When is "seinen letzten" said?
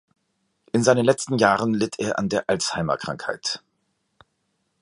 0.83-1.37